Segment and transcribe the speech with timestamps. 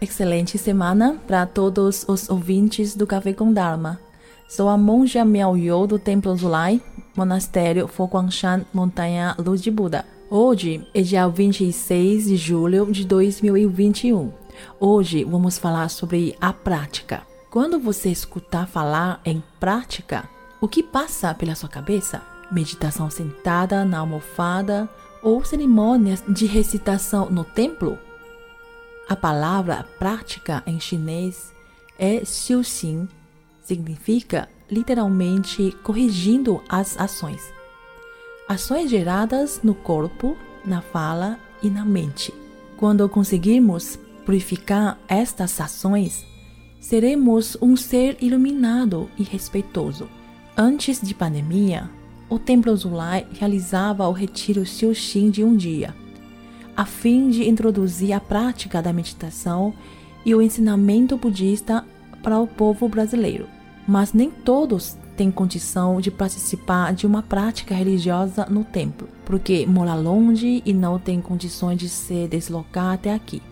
[0.00, 4.00] Excelente semana para todos os ouvintes do Café com Dharma.
[4.48, 6.80] Sou a monja Miao Yo do Templo Zulai,
[7.14, 10.06] Monastério Foguangshan, Montanha Luz de Buda.
[10.30, 14.32] Hoje é dia 26 de julho de 2021.
[14.80, 17.20] Hoje vamos falar sobre a prática.
[17.50, 20.26] Quando você escutar falar em prática,
[20.62, 22.22] o que passa pela sua cabeça?
[22.50, 24.88] Meditação sentada na almofada
[25.22, 27.98] ou cerimônias de recitação no templo?
[29.10, 31.52] A palavra prática em chinês
[31.98, 33.08] é xiuxin,
[33.60, 37.42] significa literalmente corrigindo as ações.
[38.48, 42.32] Ações geradas no corpo, na fala e na mente.
[42.76, 46.24] Quando conseguirmos purificar estas ações,
[46.78, 50.08] seremos um ser iluminado e respeitoso.
[50.56, 51.90] Antes de pandemia,
[52.28, 55.96] o Templo Zulai realizava o retiro Xiuxin de um dia,
[56.80, 59.74] a fim de introduzir a prática da meditação
[60.24, 61.84] e o ensinamento budista
[62.22, 63.46] para o povo brasileiro
[63.90, 69.96] mas nem todos têm condição de participar de uma prática religiosa no templo, porque mora
[69.96, 73.42] longe e não tem condições de se deslocar até aqui.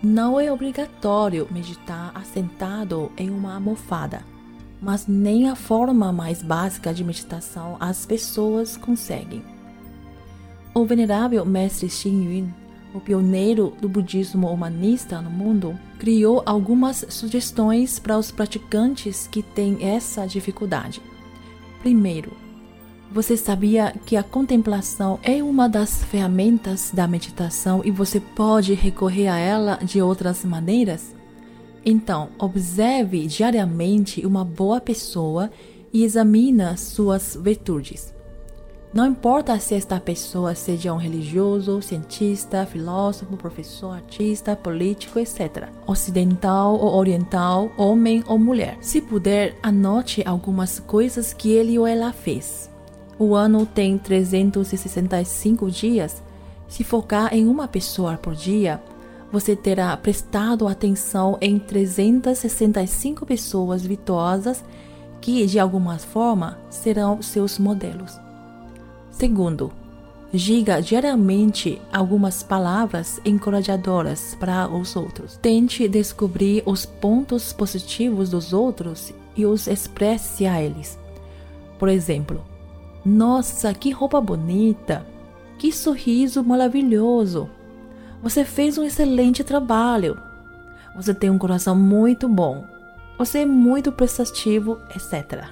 [0.00, 4.22] Não é obrigatório meditar assentado em uma almofada,
[4.80, 9.42] mas nem a forma mais básica de meditação as pessoas conseguem.
[10.72, 17.98] O venerável mestre Xing Yun o pioneiro do budismo humanista no mundo, criou algumas sugestões
[17.98, 21.02] para os praticantes que têm essa dificuldade.
[21.80, 22.32] Primeiro,
[23.10, 29.28] você sabia que a contemplação é uma das ferramentas da meditação e você pode recorrer
[29.28, 31.14] a ela de outras maneiras?
[31.84, 35.50] Então, observe diariamente uma boa pessoa
[35.90, 38.12] e examine suas virtudes.
[38.92, 45.68] Não importa se esta pessoa seja um religioso, cientista, filósofo, professor, artista, político, etc.
[45.86, 48.78] Ocidental ou oriental, homem ou mulher.
[48.80, 52.70] Se puder, anote algumas coisas que ele ou ela fez.
[53.18, 56.22] O ano tem 365 dias.
[56.66, 58.82] Se focar em uma pessoa por dia,
[59.30, 64.64] você terá prestado atenção em 365 pessoas virtuosas
[65.20, 68.27] que, de alguma forma, serão seus modelos.
[69.18, 69.72] Segundo,
[70.32, 75.36] diga diariamente algumas palavras encorajadoras para os outros.
[75.38, 80.96] Tente descobrir os pontos positivos dos outros e os expresse a eles.
[81.80, 82.44] Por exemplo,
[83.04, 85.04] nossa, que roupa bonita!
[85.58, 87.50] Que sorriso maravilhoso!
[88.22, 90.16] Você fez um excelente trabalho.
[90.94, 92.64] Você tem um coração muito bom.
[93.18, 95.44] Você é muito prestativo, etc.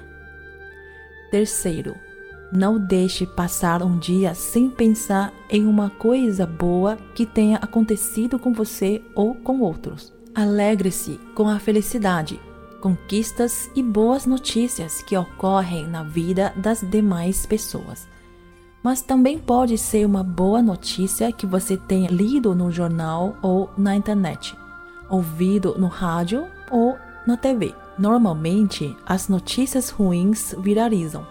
[1.29, 2.06] Terceiro,
[2.51, 8.53] não deixe passar um dia sem pensar em uma coisa boa que tenha acontecido com
[8.53, 10.13] você ou com outros.
[10.33, 12.39] Alegre-se com a felicidade,
[12.79, 18.07] conquistas e boas notícias que ocorrem na vida das demais pessoas.
[18.81, 23.95] Mas também pode ser uma boa notícia que você tenha lido no jornal ou na
[23.95, 24.55] internet,
[25.09, 27.73] ouvido no rádio ou na TV.
[27.97, 31.25] Normalmente, as notícias ruins viralizam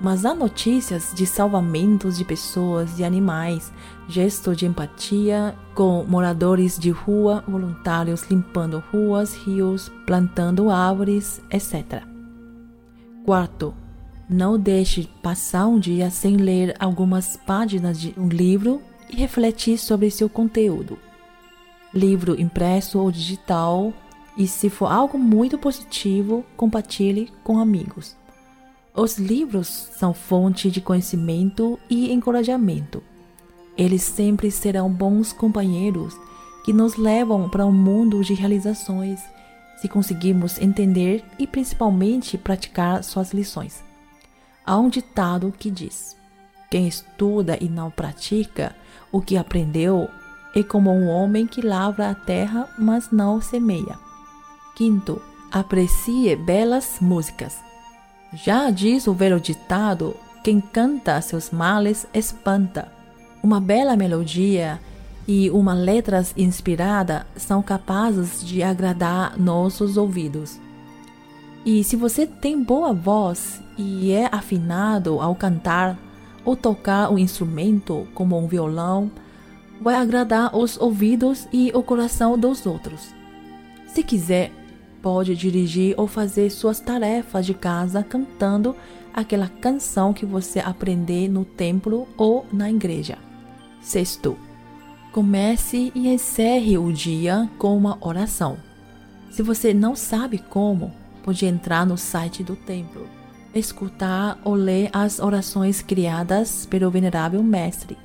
[0.00, 3.70] mas há notícias de salvamentos de pessoas e animais,
[4.08, 12.02] gesto de empatia com moradores de rua, voluntários limpando ruas, rios, plantando árvores, etc.
[13.24, 13.74] Quarto,
[14.28, 20.10] não deixe passar um dia sem ler algumas páginas de um livro e refletir sobre
[20.10, 20.98] seu conteúdo.
[21.92, 23.92] Livro impresso ou digital,
[24.36, 28.16] e se for algo muito positivo, compartilhe com amigos.
[28.94, 33.02] Os livros são fonte de conhecimento e encorajamento.
[33.76, 36.16] Eles sempre serão bons companheiros
[36.64, 39.20] que nos levam para um mundo de realizações
[39.80, 43.82] se conseguirmos entender e principalmente praticar suas lições.
[44.66, 46.16] Há um ditado que diz:
[46.70, 48.76] Quem estuda e não pratica
[49.10, 50.08] o que aprendeu
[50.54, 53.98] é como um homem que lavra a terra, mas não semeia.
[54.76, 57.69] Quinto, aprecie belas músicas.
[58.32, 62.88] Já diz o velho ditado: quem canta seus males espanta.
[63.42, 64.80] Uma bela melodia
[65.26, 70.60] e uma letra inspirada são capazes de agradar nossos ouvidos.
[71.64, 75.98] E se você tem boa voz e é afinado ao cantar
[76.44, 79.10] ou tocar um instrumento como um violão,
[79.80, 83.14] vai agradar os ouvidos e o coração dos outros.
[83.88, 84.52] Se quiser
[85.02, 88.74] pode dirigir ou fazer suas tarefas de casa cantando
[89.12, 93.18] aquela canção que você aprender no templo ou na igreja.
[93.80, 94.36] Sexto,
[95.12, 98.58] Comece e encerre o dia com uma oração.
[99.28, 100.92] Se você não sabe como,
[101.24, 103.08] pode entrar no site do templo,
[103.52, 107.98] escutar ou ler as orações criadas pelo Venerável Mestre.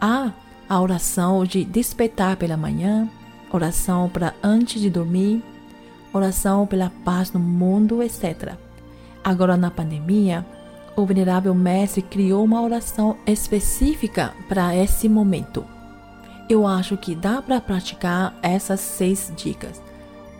[0.00, 0.32] Há
[0.68, 3.08] a oração de despertar pela manhã,
[3.52, 5.44] oração para antes de dormir,
[6.12, 8.54] oração pela paz no mundo, etc.
[9.22, 10.44] Agora, na pandemia,
[10.96, 15.64] o Venerável Mestre criou uma oração específica para esse momento.
[16.48, 19.80] Eu acho que dá para praticar essas seis dicas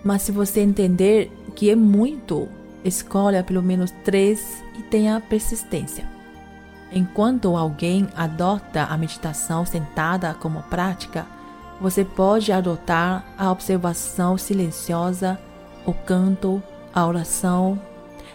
[0.03, 2.49] mas se você entender que é muito,
[2.85, 6.09] escolha pelo menos três e tenha persistência.
[6.93, 11.27] Enquanto alguém adota a meditação sentada como prática,
[11.81, 15.39] você pode adotar a observação silenciosa,
[15.91, 16.63] o canto,
[16.95, 17.81] a oração,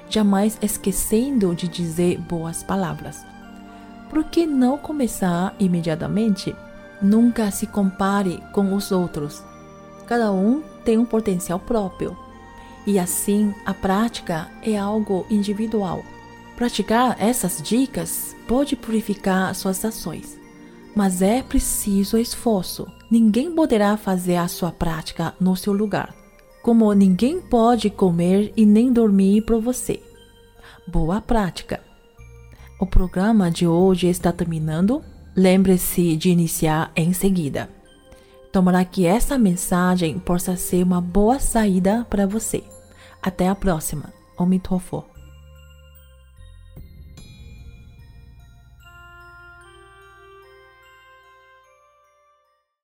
[0.09, 3.25] jamais esquecendo de dizer boas palavras.
[4.09, 6.55] Por que não começar imediatamente?
[7.01, 9.43] Nunca se compare com os outros.
[10.05, 12.15] Cada um tem um potencial próprio.
[12.85, 16.03] E assim, a prática é algo individual.
[16.55, 20.39] Praticar essas dicas pode purificar suas ações,
[20.95, 22.87] mas é preciso esforço.
[23.09, 26.15] Ninguém poderá fazer a sua prática no seu lugar,
[26.65, 30.01] como ninguém pode comer e nem dormir por você.
[30.87, 31.79] Boa prática!
[32.79, 35.03] O programa de hoje está terminando.
[35.35, 37.69] Lembre-se de iniciar em seguida.
[38.51, 42.63] Tomara que essa mensagem possa ser uma boa saída para você.
[43.21, 44.11] Até a próxima.
[44.35, 45.14] Omitofo.